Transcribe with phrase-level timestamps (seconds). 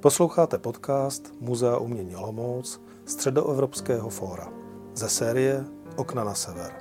[0.00, 4.52] Posloucháte podcast Muzea umění Olomouc Středoevropského fóra
[4.94, 5.64] ze série
[5.96, 6.72] Okna na sever.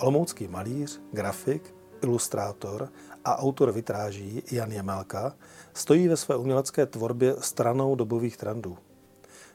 [0.00, 2.88] Olomoucký malíř, grafik, ilustrátor
[3.24, 5.36] a autor vitráží Jan Jemelka
[5.74, 8.78] stojí ve své umělecké tvorbě stranou dobových trendů.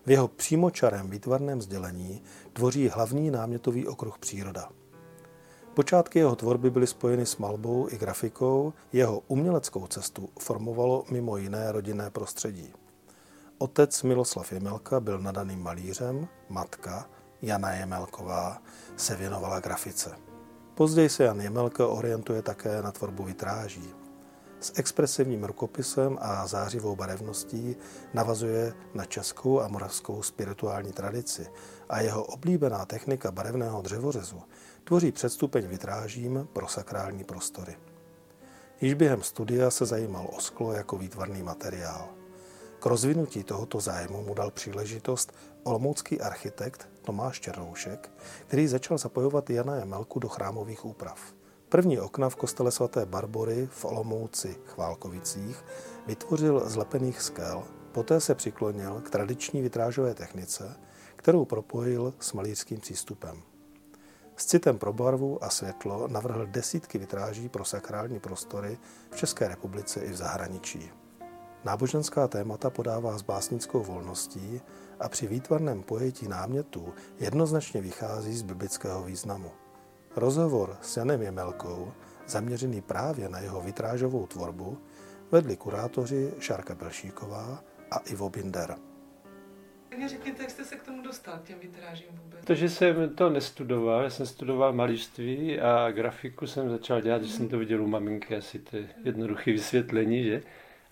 [0.06, 2.22] V jeho přímočarém výtvarném sdělení
[2.54, 4.70] tvoří hlavní námětový okruh příroda–
[5.74, 11.72] Počátky jeho tvorby byly spojeny s malbou i grafikou, jeho uměleckou cestu formovalo mimo jiné
[11.72, 12.74] rodinné prostředí.
[13.58, 17.10] Otec Miloslav Jemelka byl nadaným malířem, matka
[17.42, 18.62] Jana Jemelková
[18.98, 20.12] se věnovala grafice.
[20.76, 23.94] Později se Jan Jemelka orientuje také na tvorbu vitráží.
[24.60, 27.76] S expresivním rukopisem a zářivou barevností
[28.14, 31.48] navazuje na českou a moravskou spirituální tradici
[31.90, 34.42] a jeho oblíbená technika barevného dřevořezu
[34.84, 37.78] tvoří předstupeň vitrážím pro sakrální prostory.
[38.82, 42.10] Již během studia se zajímal o sklo jako výtvarný materiál.
[42.80, 45.34] K rozvinutí tohoto zájmu mu dal příležitost
[45.64, 48.12] olomoucký architekt Tomáš Černoušek,
[48.48, 51.34] který začal zapojovat Jana Jemelku do chrámových úprav.
[51.70, 55.66] První okna v kostele svaté Barbory v Olomouci Chválkovicích
[56.08, 60.76] vytvořil z lepených skel, poté se přiklonil k tradiční vitrážové technice,
[61.16, 63.51] kterou propojil s malířským přístupem.
[64.42, 68.78] S citem pro barvu a světlo navrhl desítky vitráží pro sakrální prostory
[69.12, 70.92] v České republice i v zahraničí.
[71.64, 74.62] Náboženská témata podává s básnickou volností
[75.00, 79.52] a při výtvarném pojetí námětů jednoznačně vychází z biblického významu.
[80.16, 81.92] Rozhovor s Janem Jemelkou,
[82.28, 84.78] zaměřený právě na jeho vitrážovou tvorbu,
[85.32, 88.76] vedli kurátoři Šárka Belšíková a Ivo Binder.
[89.92, 92.46] Tak mi řekněte, jak jste se k tomu dostal, k těm vitrážím vůbec?
[92.46, 97.34] To, že jsem to nestudoval, já jsem studoval malířství a grafiku jsem začal dělat, že
[97.34, 100.42] jsem to viděl u maminky, asi to je jednoduché vysvětlení, že?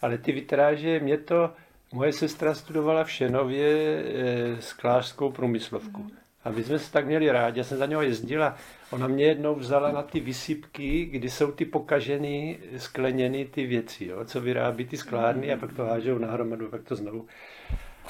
[0.02, 1.53] Ale ty vitráže, mě to,
[1.94, 6.02] moje sestra studovala v Šenově e, sklářskou průmyslovku.
[6.02, 6.11] Mm.
[6.44, 8.58] A my jsme se tak měli rádi, já jsem za něho jezdila.
[8.92, 14.26] Ona mě jednou vzala na ty vysypky, kdy jsou ty pokažený, skleněný ty věci, jo,
[14.26, 17.27] co vyrábí ty sklárny a pak to hážou nahromadu, pak to znovu.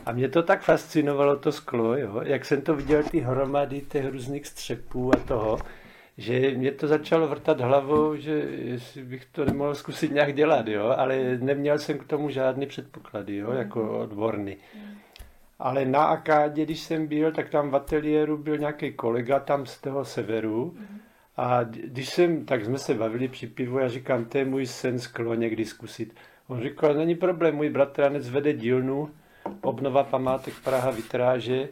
[0.06, 2.22] A mě to tak fascinovalo, to sklo, jo?
[2.24, 5.60] jak jsem to viděl, ty hromady těch různých střepů a toho,
[6.18, 10.94] že mě to začalo vrtat hlavou, že jestli bych to nemohl zkusit nějak dělat, jo?
[10.98, 13.52] ale neměl jsem k tomu žádný předpoklady, jo?
[13.52, 14.58] jako odborný.
[15.60, 19.82] Ale na Akádě, když jsem byl, tak tam v ateliéru byl nějaký kolega tam z
[19.82, 20.78] toho severu.
[21.38, 25.00] A když jsem, tak jsme se bavili při pivu, já říkám, to je můj sen
[25.00, 26.16] sklo někdy zkusit.
[26.48, 29.10] On říkal, není problém, můj bratranec vede dílnu,
[29.62, 31.70] obnova památek Praha vitráže,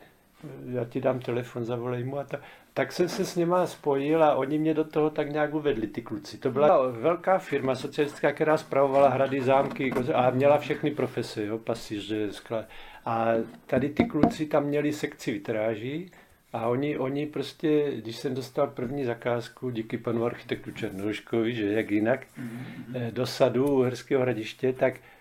[0.65, 2.39] já ti dám telefon, zavolej mu a ta,
[2.73, 6.01] tak jsem se s nima spojil a oni mě do toho tak nějak uvedli, ty
[6.01, 6.37] kluci.
[6.37, 12.33] To byla velká firma socialistická, která spravovala hrady, zámky a měla všechny profese, jo, pasíře,
[12.33, 12.66] skla.
[13.05, 13.27] A
[13.66, 16.11] tady ty kluci tam měli sekci vitráží
[16.53, 21.91] a oni, oni prostě, když jsem dostal první zakázku díky panu architektu Černouškovi, že jak
[21.91, 23.11] jinak, mm-hmm.
[23.11, 25.16] do sadu Herského hradiště, tak Eh,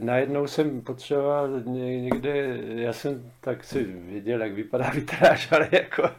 [0.00, 6.10] najednou jsem potřeboval někde, já jsem tak si věděl, jak vypadá vitráž, ale jako,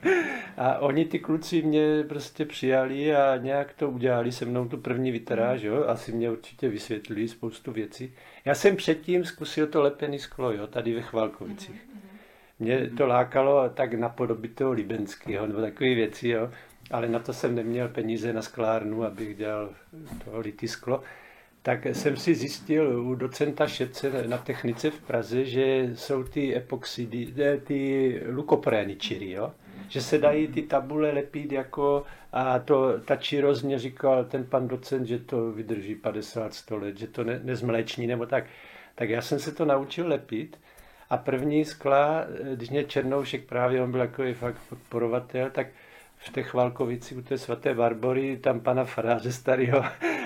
[0.57, 5.11] a oni ty kluci mě prostě přijali a nějak to udělali se mnou tu první
[5.11, 8.13] vitráž, jo, asi mě určitě vysvětlili spoustu věcí.
[8.45, 11.87] Já jsem předtím zkusil to lepený sklo, jo, tady ve Chvalkovicích.
[12.59, 16.51] Mě to lákalo tak napodobit toho Libenského, nebo takové věci, jo,
[16.91, 19.69] ale na to jsem neměl peníze na sklárnu, abych dělal
[20.25, 21.03] to litý sklo
[21.61, 27.33] tak jsem si zjistil u docenta Šece na technice v Praze, že jsou ty epoxidy,
[27.63, 29.51] ty lukoprény čiry, jo?
[29.87, 34.67] že se dají ty tabule lepit jako a to, ta čirost mě říkal ten pan
[34.67, 38.45] docent, že to vydrží 50-100 let, že to ne, nezmléční nebo tak.
[38.95, 40.59] Tak já jsem se to naučil lepit
[41.09, 45.67] a první skla, když mě Černoušek právě, on byl jako fakt podporovatel, tak
[46.17, 49.83] v té Chvalkovici u té svaté Barbory, tam pana faráře starého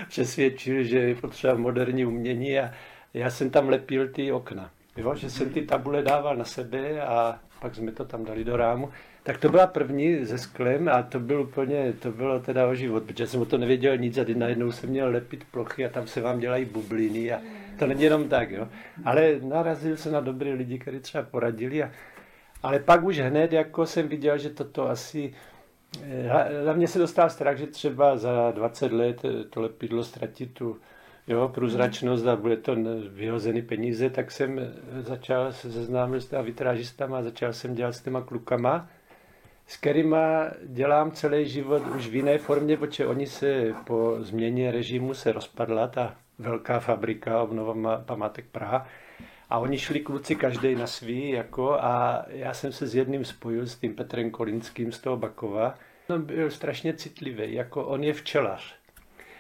[0.08, 2.72] přesvědčil, že je potřeba moderní umění a
[3.14, 4.72] já jsem tam lepil ty okna.
[4.98, 5.16] Jo?
[5.16, 8.90] Že jsem ty tabule dával na sebe a pak jsme to tam dali do rámu.
[9.24, 13.04] Tak to byla první ze sklem a to bylo úplně, to bylo teda o život,
[13.04, 16.22] protože jsem o to nevěděl nic a najednou jsem měl lepit plochy a tam se
[16.22, 17.42] vám dělají bubliny a
[17.80, 18.68] to není jenom tak, jo.
[19.06, 21.92] Ale narazil se na dobré lidi, kteří třeba poradili a,
[22.64, 25.34] ale pak už hned jako jsem viděl, že toto asi
[26.66, 30.78] na mě se dostal strach, že třeba za 20 let to lepidlo ztratí tu
[31.28, 32.76] jo, průzračnost a bude to
[33.10, 34.60] vyhozený peníze, tak jsem
[35.00, 38.88] začal se seznámit s vitrážistama a začal jsem dělat s těma klukama,
[39.68, 45.14] s kterýma dělám celý život už v jiné formě, protože oni se po změně režimu
[45.14, 48.88] se rozpadla ta velká fabrika obnova památek Praha.
[49.50, 53.68] A oni šli kluci každý na svý, jako, a já jsem se s jedním spojil,
[53.68, 55.76] s tím Petrem Kolinským z toho Bakova.
[56.10, 58.76] On byl strašně citlivý, jako on je včelař.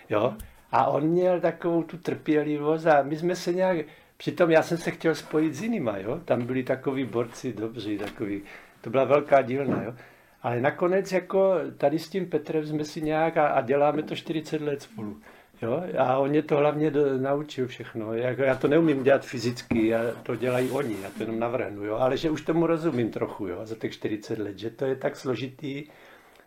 [0.09, 0.33] Jo?
[0.71, 3.85] A on měl takovou tu trpělivost a my jsme se nějak,
[4.17, 6.19] přitom já jsem se chtěl spojit s jinýma, jo?
[6.25, 8.41] tam byli takový borci dobří, takový,
[8.81, 9.93] to byla velká dílna, jo?
[10.41, 14.61] ale nakonec jako tady s tím Petrem jsme si nějak a, a děláme to 40
[14.61, 15.17] let spolu.
[15.61, 15.83] Jo?
[15.97, 18.13] A on mě to hlavně do, naučil všechno.
[18.13, 21.83] Jako já to neumím dělat fyzicky, já to dělají oni, já to jenom navrhnu.
[21.83, 21.95] Jo?
[21.95, 23.65] Ale že už tomu rozumím trochu jo?
[23.65, 25.83] za těch 40 let, že to je tak složitý.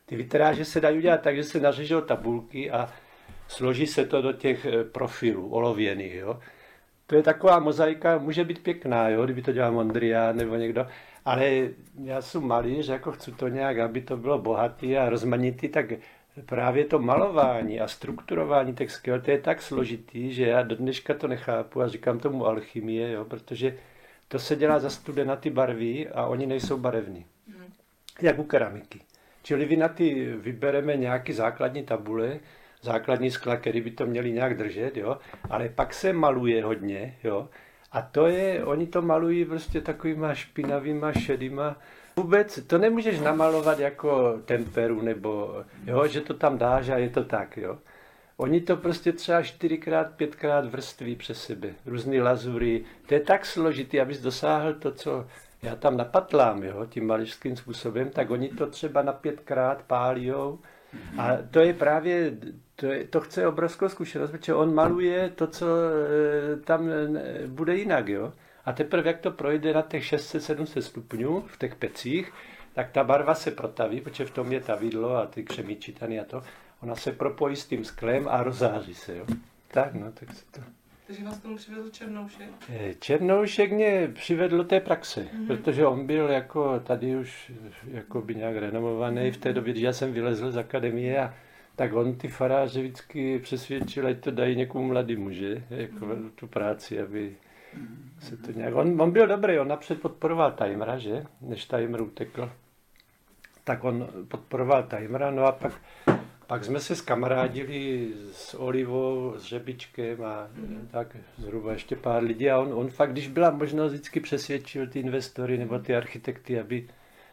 [0.08, 2.88] Ty vitráže se dají udělat tak, že se nařežou tabulky a
[3.48, 6.14] složí se to do těch eh, profilů olověných.
[6.14, 6.40] Jo?
[7.06, 9.24] To je taková mozaika, může být pěkná, jo?
[9.24, 10.86] kdyby to dělal Mondrian nebo někdo,
[11.24, 11.68] ale
[12.04, 15.92] já jsem malý, že jako chci to nějak, aby to bylo bohatý a rozmanitý, tak
[16.46, 21.14] právě to malování a strukturování těch skil, to je tak složitý, že já do dneška
[21.14, 23.78] to nechápu a říkám tomu alchymie, jo, protože
[24.28, 27.26] to se dělá za studena ty barvy a oni nejsou barevní.
[27.46, 27.72] Mm.
[28.22, 29.00] Jak u keramiky.
[29.48, 32.38] Čili vy na ty vybereme nějaký základní tabule,
[32.82, 35.18] základní skla, který by to měli nějak držet, jo,
[35.50, 37.48] ale pak se maluje hodně, jo,
[37.92, 41.76] a to je, oni to malují prostě takovýma špinavýma, šedýma,
[42.16, 47.24] Vůbec to nemůžeš namalovat jako temperu, nebo jo, že to tam dáš a je to
[47.24, 47.56] tak.
[47.56, 47.78] Jo.
[48.36, 51.68] Oni to prostě třeba čtyřikrát, pětkrát vrství přes sebe.
[51.86, 52.84] Různé lazury.
[53.06, 55.26] To je tak složitý, abys dosáhl to, co
[55.62, 60.58] já tam napatlám, jo, tím malířským způsobem, tak oni to třeba na pětkrát pálíjou.
[61.18, 62.32] A to je právě,
[62.76, 67.76] to, je, to chce obrovskou zkušenost, protože on maluje to, co e, tam e, bude
[67.76, 68.32] jinak, jo.
[68.64, 72.32] A teprve, jak to projde na těch 600-700 stupňů v těch pecích,
[72.74, 76.24] tak ta barva se protaví, protože v tom je ta vidlo a ty křemíčitany a
[76.24, 76.42] to.
[76.82, 79.16] Ona se propojí s tím sklem a rozáří se.
[79.16, 79.26] Jo.
[79.68, 80.60] Tak, no, tak se to...
[81.08, 82.48] Takže vás tomu přivedl Černoušek?
[82.68, 85.46] Eh, Černoušek mě přivedl té praxe, mm-hmm.
[85.46, 87.52] protože on byl jako tady už
[87.90, 91.34] jako by nějak renomovaný v té době, když já jsem vylezl z akademie a
[91.76, 95.64] tak on ty faráře vždycky přesvědčil, ať to dají někomu mladému, že?
[95.70, 96.30] Jako mm-hmm.
[96.34, 97.36] tu práci, aby
[98.20, 98.74] se to nějak...
[98.74, 101.24] On, on byl dobrý, on napřed podporoval Timera, že?
[101.40, 102.50] Než Timer utekl.
[103.64, 105.72] Tak on podporoval Timera, no a pak,
[106.48, 110.88] pak jsme se skamarádili s Olivou, s Řebičkem a mm.
[110.90, 115.00] tak zhruba ještě pár lidí a on, on fakt, když byla možnost, vždycky přesvědčil ty
[115.00, 116.88] investory nebo ty architekty, aby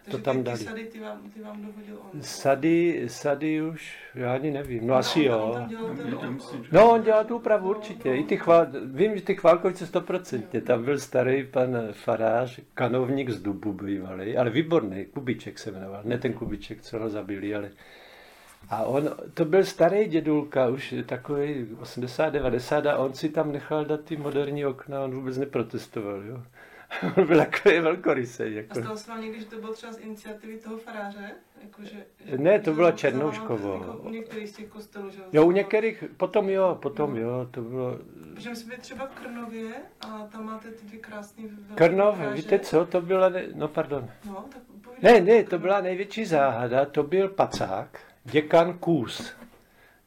[0.05, 0.57] takže to tam ty, dali.
[0.57, 1.73] ty sady, ty vám, ty vám
[2.13, 2.21] on?
[2.21, 5.45] Sady, sady už, já ani nevím, no, no asi on, jo.
[5.47, 6.39] On tam dělal ten,
[6.71, 8.15] No, on dělal tu úpravu určitě.
[8.15, 10.61] I ty chvál, vím, že ty chválkovice stoprocentně.
[10.61, 16.01] Tam byl starý pan farář, kanovník z Dubu bývalý, ale výborný, Kubiček se jmenoval.
[16.03, 17.71] Ne ten Kubiček, co ho zabili, ale...
[18.69, 24.01] A on, to byl starý dědulka, už takový 80-90 a on si tam nechal dát
[24.01, 26.43] ty moderní okna, on vůbec neprotestoval, jo.
[27.17, 28.53] on byl takový velkorysej.
[28.53, 28.79] Jako.
[28.79, 31.31] A stalo se vám někdy, že to bylo třeba z iniciativy toho faráře?
[31.63, 32.05] Jako, že,
[32.37, 33.73] ne, to že bylo Černouškovo.
[33.73, 37.21] Jako u některých z těch kostelů, že Jo, u některých, potom jo, potom no.
[37.21, 37.99] jo, to bylo...
[38.35, 41.43] Protože my jsme třeba v Krnově a tam máte ty dvě krásné
[41.75, 43.43] Krnov, víte co, to byla, ne...
[43.53, 44.09] no pardon.
[44.25, 44.61] No, tak
[45.01, 49.35] ne, ne, to byla největší záhada, to byl pacák, děkan Kůz.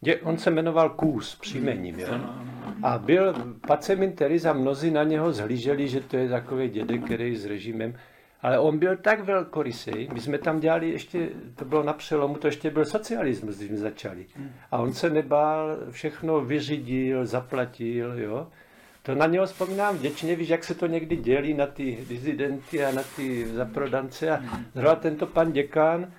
[0.01, 2.09] Dě, on se jmenoval Kůz příjmením, jo.
[2.83, 3.35] A byl
[3.67, 7.95] Pacemin Teresa, mnozí na něho zhlíželi, že to je takový dědek, který s režimem.
[8.43, 12.47] Ale on byl tak velkorysý, my jsme tam dělali ještě, to bylo na přelomu, to
[12.47, 14.27] ještě byl socialismus, když jsme začali.
[14.71, 18.49] A on se nebál, všechno vyřídil, zaplatil, jo.
[19.03, 22.93] To na něho vzpomínám vděčně, víš, jak se to někdy dělí na ty dizidenty a
[22.93, 24.31] na ty zaprodance.
[24.31, 24.41] A
[24.75, 26.13] zrovna tento pan děkán,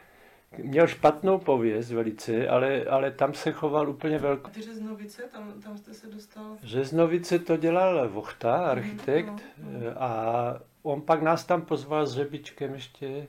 [0.58, 4.48] měl špatnou pověst velice, ale, ale tam se choval úplně velkou.
[4.48, 6.58] A ty Řeznovice, tam, tam jste se dostal?
[6.63, 10.03] Řeznovice to dělal Vochta, mhm, architekt, mm, no.
[10.03, 13.27] a on pak nás tam pozval s Řebičkem ještě,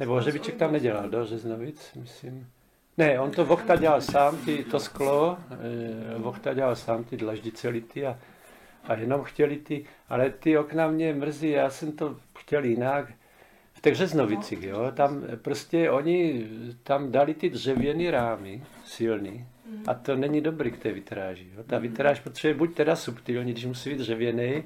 [0.00, 2.46] nebo Řebiček tam nedělal, do Řeznovic, myslím.
[2.98, 7.68] Ne, on to Vochta dělal sám, ty, to sklo, eh, Vochta dělal sám ty dlaždice
[7.68, 8.18] lity a,
[8.84, 13.12] a jenom chtěli ty, ale ty okna mě mrzí, já jsem to chtěl jinak,
[13.80, 16.46] v těch Řeznovicích, jo, tam prostě oni
[16.82, 19.46] tam dali ty dřevěné rámy, silný,
[19.86, 21.46] a to není dobrý k té vitráži.
[21.56, 21.62] Jo.
[21.66, 24.64] Ta vitráž potřebuje buď teda subtilní, když musí být dřevěný,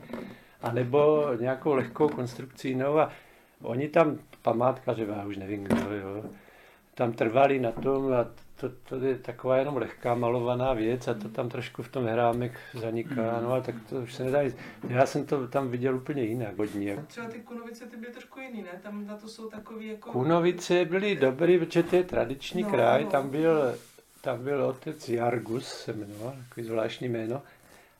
[0.62, 3.12] anebo nějakou lehkou konstrukcí jinou a
[3.62, 6.24] oni tam, památka, že já už nevím kdo, jo,
[6.94, 8.26] tam trvali na tom a
[8.60, 12.58] to, to je taková jenom lehká malovaná věc a to tam trošku v tom hrámek
[12.74, 14.56] zaniká, no a tak to už se nedá jít.
[14.88, 17.04] Já jsem to tam viděl úplně jinak hodně.
[17.06, 18.80] Třeba ty Kunovice ty byly trošku jiný, ne?
[18.82, 20.12] Tam na to jsou takový jako...
[20.12, 23.10] Kunovice byly dobrý, protože to je tradiční no, kraj, no.
[23.10, 23.74] tam byl,
[24.20, 27.42] tam byl otec Jargus, se jmenoval, takový zvláštní jméno,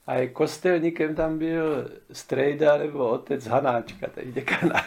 [0.06, 4.80] A je kostelníkem tam byl strejda nebo otec Hanáčka, tady děkana.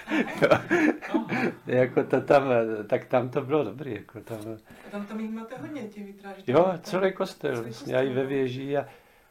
[1.67, 2.43] jako to tam,
[2.88, 3.93] tak tam to bylo dobrý.
[3.93, 4.38] Jako tam,
[4.93, 6.43] A tam, jich máte hodně, těch vitráží.
[6.47, 8.77] jo, celý kostel, vlastně, a i ve věži.
[8.77, 8.86] A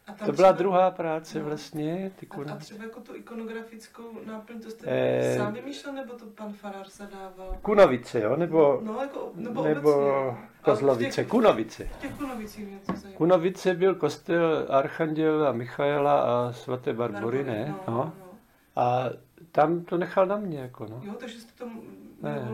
[0.07, 1.45] A tam to byla třeba- druhá práce No.
[1.45, 2.11] vlastně.
[2.15, 5.37] Ty A, a třeba jako tu ikonografickou náplň, to jste Eh.
[5.37, 7.57] sám vymýšlel, nebo to pan farář zadával?
[7.61, 8.35] Kunovice, jo?
[8.35, 10.37] Nebo, No, jako, nebo, nebo obecně.
[10.61, 11.15] Kozlovice.
[11.21, 11.89] Těch, Kunovice.
[12.01, 13.07] těch to.
[13.17, 17.65] Kunovice byl kostel Archanděla Michaela a svaté Barbory, ne?
[17.87, 17.97] No, No.
[17.97, 18.13] no.
[18.75, 19.09] A
[19.51, 21.01] tam to nechal na mě, jako no.
[21.03, 21.79] Jo, takže jste tam
[22.21, 22.47] Ne.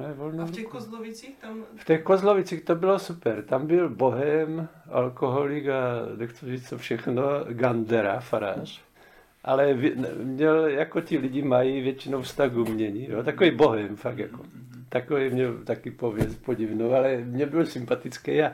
[0.00, 0.40] Měl volnou ruku.
[0.40, 0.76] Ne, volnou A v těch ruku.
[0.76, 1.64] Kozlovicích tam...
[1.76, 3.42] V těch Kozlovicích to bylo super.
[3.42, 5.80] Tam byl bohem, alkoholik a
[6.16, 8.80] nechci říct co všechno, Gandera, farář.
[9.44, 9.78] Ale
[10.22, 13.22] měl, jako ti lidi mají většinou vztah k umění, jo?
[13.22, 14.42] takový bohem, fakt jako.
[14.88, 18.52] Takový měl taky pověst podivnou, ale mě byl sympatický a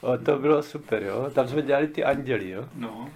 [0.00, 1.30] o, to bylo super, jo.
[1.34, 2.68] Tam jsme dělali ty anděli, jo.
[2.74, 3.10] No,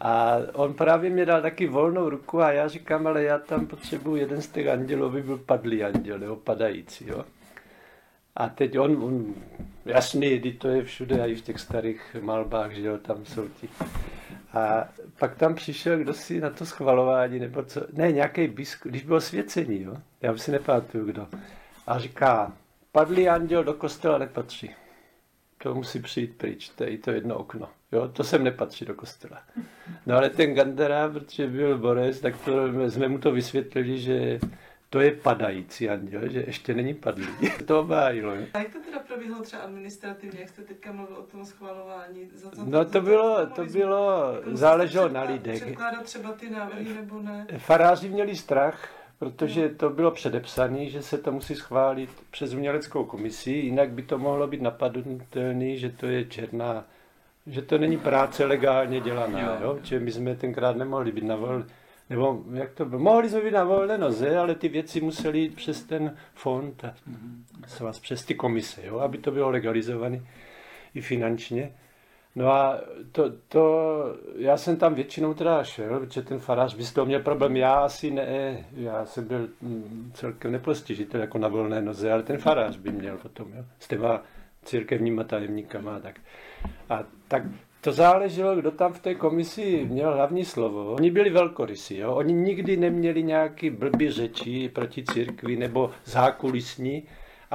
[0.00, 4.16] A on právě mě dal taky volnou ruku a já říkám, ale já tam potřebuji
[4.16, 7.24] jeden z těch andělů, aby byl padlý anděl, nebo padající, jo.
[8.36, 9.34] A teď on, on
[9.84, 13.48] jasný, kdy to je všude, a i v těch starých malbách, že jo, tam jsou
[13.48, 13.68] ti.
[14.52, 19.02] A pak tam přišel kdo si na to schvalování, nebo co, ne, nějaký biskup, když
[19.02, 21.26] bylo svěcení, jo, já si nepamatuju kdo.
[21.86, 22.52] A říká,
[22.92, 24.70] padlý anděl do kostela nepatří.
[25.64, 27.68] To musí přijít pryč, to je i to jedno okno.
[27.92, 29.42] Jo, to sem nepatří do kostela.
[30.06, 32.52] No ale ten Gandera, protože byl Boris, tak to,
[32.90, 34.38] jsme mu to vysvětlili, že
[34.90, 37.26] to je padající anděl, že ještě není padlý.
[37.66, 38.34] To obhájilo.
[38.34, 38.42] jo.
[38.54, 42.28] A jak to teda probíhalo třeba administrativně, jak jste teďka mluvil o tom schvalování?
[42.34, 45.62] Za, No to bylo, to bylo, Jako záleželo musíte na lidech.
[45.62, 47.46] Předkládat třeba ty návrhy nebo ne?
[47.58, 53.50] Faráři měli strach, protože to bylo předepsané, že se to musí schválit přes uměleckou komisi,
[53.50, 56.84] jinak by to mohlo být napadnutelné, že to je černá,
[57.46, 59.46] že to není práce legálně dělaná, jo.
[59.46, 59.56] Jo.
[59.62, 59.78] Jo?
[59.82, 61.64] Že my jsme tenkrát nemohli být na vol,
[62.10, 65.56] nebo jak to bylo, mohli jsme být na volné noze, ale ty věci musely jít
[65.56, 66.94] přes ten fond a
[67.66, 68.98] svaz, přes ty komise, jo?
[68.98, 70.20] aby to bylo legalizované
[70.94, 71.72] i finančně.
[72.36, 72.80] No a
[73.12, 73.94] to, to,
[74.36, 78.64] já jsem tam většinou teda šel, protože ten farář by měl problém, já asi ne,
[78.72, 83.16] já jsem byl mm, celkem nepostižitel jako na volné noze, ale ten farář by měl
[83.18, 84.22] potom, jo, s těma
[84.64, 86.20] církevníma tajemníkama, tak.
[86.90, 87.42] A tak
[87.80, 90.92] to záleželo, kdo tam v té komisi měl hlavní slovo.
[90.92, 92.14] Oni byli velkorysí, jo?
[92.14, 97.02] oni nikdy neměli nějaký blbý řeči proti církvi nebo zákulisní,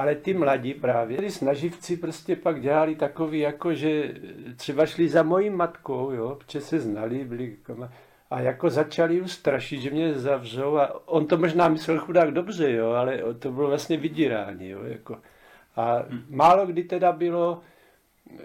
[0.00, 4.14] ale ty mladí právě, ty snaživci prostě pak dělali takový, jako že
[4.56, 7.56] třeba šli za mojí matkou, jo, protože se znali, byli
[8.30, 12.72] a jako začali ju strašit, že mě zavřou a on to možná myslel chudák dobře,
[12.72, 15.18] jo, ale to bylo vlastně vydírání, jo, jako.
[15.76, 17.60] A málo kdy teda bylo,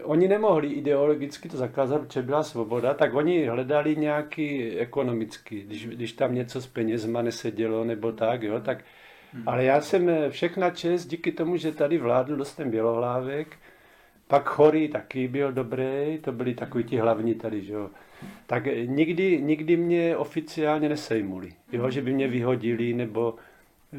[0.03, 6.11] oni nemohli ideologicky to zakázat, protože byla svoboda, tak oni hledali nějaký ekonomický, když, když
[6.13, 8.83] tam něco s penězma nesedělo nebo tak, jo, tak
[9.45, 13.57] ale já jsem eh, všechna čest díky tomu, že tady vládl dost ten Bělohlávek,
[14.27, 17.89] pak Chorý taky byl dobrý, to byli takový ti hlavní tady, že jo.
[18.47, 23.35] Tak eh, nikdy, nikdy mě oficiálně nesejmuli, jo, že by mě vyhodili, nebo
[23.93, 23.97] eh,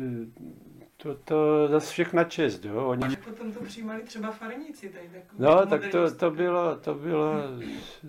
[0.96, 2.86] to, to zase všechna čest, jo.
[2.86, 6.94] Oni, Jak potom to přijímali třeba farníci tady takový No, tak to, to bylo, to
[6.94, 7.32] bylo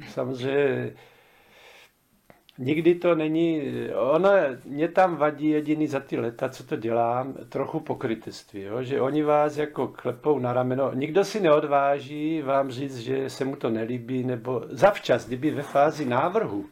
[0.10, 0.93] samozřejmě,
[2.58, 3.62] nikdy to není,
[3.96, 4.30] ono,
[4.66, 8.84] mě tam vadí jediný za ty leta, co to dělám, trochu pokrytectví, jo?
[8.84, 13.56] že oni vás jako klepou na rameno, nikdo si neodváží vám říct, že se mu
[13.56, 16.66] to nelíbí, nebo zavčas, kdyby ve fázi návrhu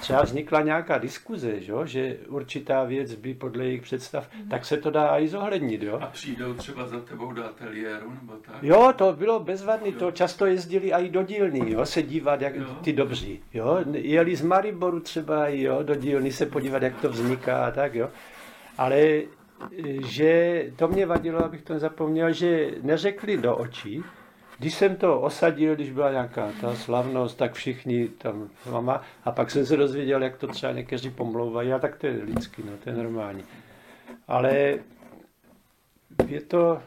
[0.00, 4.76] třeba vznikla nějaká diskuze, že, jo, že určitá věc by podle jejich představ, tak se
[4.76, 5.82] to dá i zohlednit.
[5.82, 5.98] Jo?
[6.02, 8.54] A přijdou třeba za tebou do ateliéru nebo tak?
[8.62, 12.64] Jo, to bylo bezvadný, to často jezdili i do dílny, jo, se dívat, jak Jo.
[12.84, 17.66] ty dobří, jo, jeli z Mariboru třeba, jo, do dílny se podívat, jak to vzniká
[17.66, 18.08] a tak, jo,
[18.78, 19.22] ale e,
[20.06, 24.02] že to mě vadilo, abych to nezapomněl, že neřekli do očí,
[24.60, 29.50] když jsem to osadil, když byla nějaká ta slavnost, tak všichni tam mama, a pak
[29.50, 32.90] jsem se dozvěděl, jak to třeba někteří pomlouvají, a tak to je lidský, no, to
[32.90, 33.44] je normální.
[34.28, 34.78] Ale
[36.28, 36.82] je to,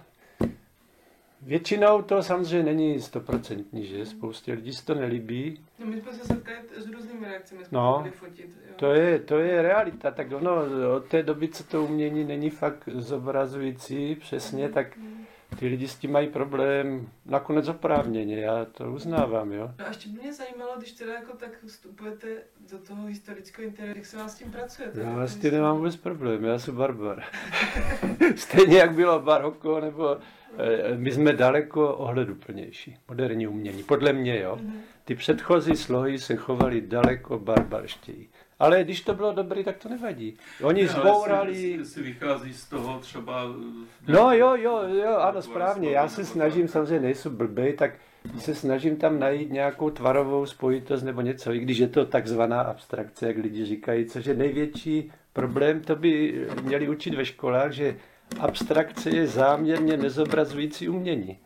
[1.45, 5.59] Většinou to samozřejmě není stoprocentní, že spoustě lidí se to nelíbí.
[5.79, 8.05] No, my jsme se setkali s různými reakcemi, jsme No.
[8.11, 8.45] fotit.
[8.45, 8.73] Jo.
[8.75, 10.51] To je, to je realita, tak ono
[10.95, 14.87] od té doby, co to umění není fakt zobrazující přesně, tak
[15.59, 19.71] ty lidi s tím mají problém nakonec oprávněně, já to uznávám, jo.
[19.79, 22.27] No a ještě by mě zajímalo, když teda jako tak vstupujete
[22.71, 24.91] do toho historického interiéru, jak se vás s tím pracuje?
[24.93, 27.23] Já s tím nemám vůbec problém, já jsem barbar.
[28.35, 30.17] Stejně jak bylo baroko, nebo
[30.57, 34.55] eh, my jsme daleko ohleduplnější, moderní umění, podle mě, jo.
[34.61, 34.81] Mhm.
[35.05, 38.29] Ty předchozí slohy se chovaly daleko barbarštěji.
[38.59, 40.37] Ale když to bylo dobré, tak to nevadí.
[40.61, 41.51] Oni zbourali...
[41.51, 43.43] Jestli, jestli vychází z toho třeba...
[44.07, 45.89] No jo, jo, jo, ano, správně.
[45.89, 47.91] Já se snažím, samozřejmě nejsou blbej, tak
[48.37, 53.27] se snažím tam najít nějakou tvarovou spojitost nebo něco, i když je to takzvaná abstrakce,
[53.27, 57.95] jak lidi říkají, což je největší problém, to by měli učit ve školách, že
[58.39, 61.39] abstrakce je záměrně nezobrazující umění.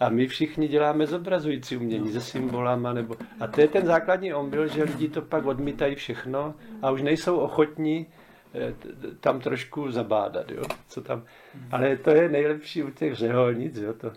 [0.00, 2.92] A my všichni děláme zobrazující umění se symbolama.
[2.92, 3.16] Nebo...
[3.40, 7.36] A to je ten základní omyl, že lidi to pak odmítají všechno a už nejsou
[7.36, 8.06] ochotní
[8.54, 8.74] eh,
[9.20, 10.50] tam trošku zabádat.
[10.50, 10.62] Jo?
[10.88, 11.24] Co tam...
[11.70, 13.76] Ale to je nejlepší u těch řeholnic.
[13.76, 13.92] Jo?
[13.92, 14.12] To,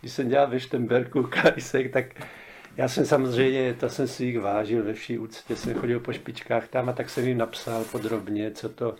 [0.00, 2.06] když jsem dělal ve Štemberku Kajsek, tak
[2.76, 6.68] já jsem samozřejmě, to jsem si jich vážil ve vší úctě, jsem chodil po špičkách
[6.68, 8.94] tam a tak jsem jim napsal podrobně, co to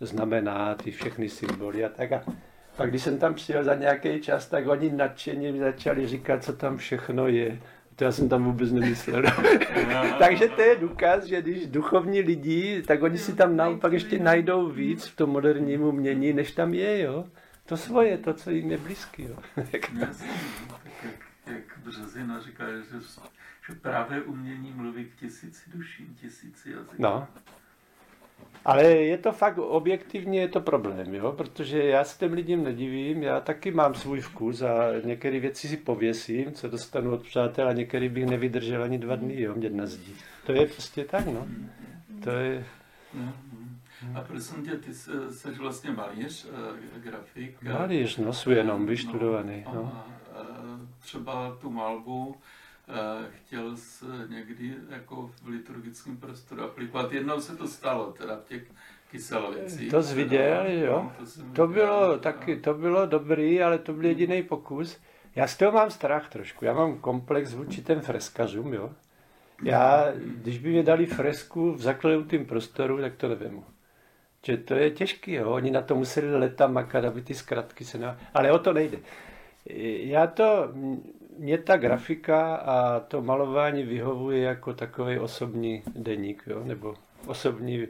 [0.00, 2.12] znamená, ty všechny symboly a tak.
[2.12, 2.24] A
[2.76, 6.52] pak když jsem tam přijel za nějaký čas, tak oni nadšeně mi začali říkat, co
[6.52, 7.60] tam všechno je.
[7.96, 9.22] To já jsem tam vůbec nemyslel.
[10.18, 14.68] Takže to je důkaz, že když duchovní lidi, tak oni si tam naopak ještě najdou
[14.68, 17.24] víc v tom moderním umění, než tam je, jo.
[17.66, 19.36] To svoje, to, co jim je blízký, jo.
[19.56, 19.92] jak,
[21.46, 22.98] jak Březina říká, že,
[23.68, 26.94] že právě umění mluví k tisíci duším, tisíci jazyků.
[26.98, 27.28] No,
[28.66, 31.32] ale je to fakt, objektivně je to problém, jo?
[31.32, 35.76] protože já se těm lidem nedivím, já taky mám svůj vkus a některé věci si
[35.76, 39.86] pověsím, co dostanu od přátel a některé bych nevydržel ani dva dny, jo, mě na
[39.86, 40.12] zdi.
[40.46, 41.46] To je prostě tak, no.
[42.24, 42.64] To je...
[44.14, 46.46] A prosím tě, ty jsi vlastně malíř,
[46.96, 47.62] eh, grafik.
[47.62, 49.64] Malíř, no, jsou jenom no, vyštudovaný.
[49.66, 50.04] No, no.
[51.00, 52.55] Třeba tu malbu, jsi
[54.30, 57.12] někdy jako v liturgickém prostoru aplikovat.
[57.12, 58.62] Jednou se to stalo, teda v těch
[59.10, 59.90] kyselovicích.
[59.90, 61.02] To jsi viděl, jo?
[61.02, 64.98] No, to, to bylo viděl, taky, to bylo dobrý, ale to byl jediný pokus.
[65.34, 66.64] Já z toho mám strach trošku.
[66.64, 68.90] Já mám komplex vůči těm freskařům, jo?
[69.62, 73.62] Já, když by mě dali fresku v zaklenutém prostoru, tak to nevím.
[74.46, 75.50] Že to je těžký, jo?
[75.50, 78.18] Oni na to museli leta makat, aby ty zkratky se na...
[78.34, 78.98] Ale o to nejde.
[80.00, 80.72] Já to,
[81.38, 86.62] mě ta grafika a to malování vyhovuje jako takový osobní deník, jo?
[86.64, 86.94] nebo
[87.26, 87.86] osobní...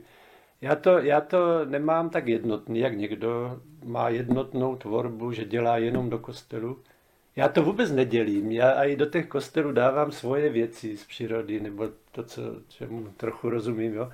[0.60, 6.10] Já to, já to nemám tak jednotný, jak někdo má jednotnou tvorbu, že dělá jenom
[6.10, 6.78] do kostelu.
[7.36, 8.52] Já to vůbec nedělím.
[8.52, 13.50] Já i do těch kostelů dávám svoje věci z přírody, nebo to, co, čemu trochu
[13.50, 13.94] rozumím.
[13.94, 14.12] Jo?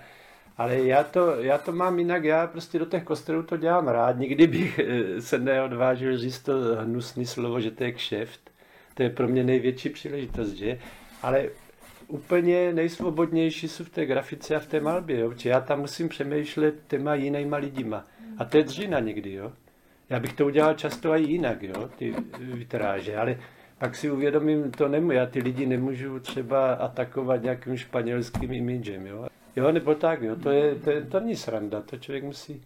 [0.56, 4.18] Ale já to, já to mám jinak, já prostě do těch kostelů to dělám rád.
[4.18, 8.51] Nikdy bych eh, se neodvážil říct to hnusný slovo, že to je kšeft.
[8.94, 10.78] To je pro mě největší příležitost, že?
[11.22, 11.48] Ale
[12.08, 15.34] úplně nejsvobodnější jsou v té grafice a v té malbě, jo?
[15.34, 18.06] Či já tam musím přemýšlet těma jinýma lidima.
[18.38, 19.52] A to je dřina někdy, jo?
[20.10, 21.90] Já bych to udělal často i jinak, jo?
[21.98, 23.38] Ty vitráže, ale
[23.78, 29.26] pak si uvědomím, to nemůžu, já ty lidi nemůžu třeba atakovat nějakým španělským imidžem, jo?
[29.56, 32.62] Jo, nebo tak, jo, to, je, to, je, to není sranda, to člověk musí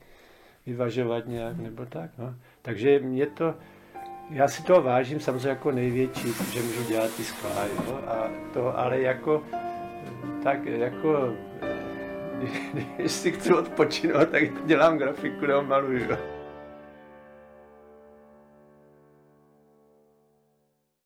[0.66, 2.34] vyvažovat nějak, nebo tak, no.
[2.62, 3.54] Takže mě to,
[4.30, 8.78] já si toho vážím samozřejmě jako největší, že můžu dělat ty skla, jo, a to,
[8.78, 9.42] ale jako,
[10.42, 11.32] tak jako,
[12.96, 16.35] když si chci odpočinout, tak dělám grafiku nebo maluju.